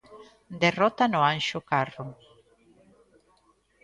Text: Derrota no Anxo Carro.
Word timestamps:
Derrota 0.63 1.03
no 1.11 1.19
Anxo 1.33 1.59
Carro. 1.71 2.05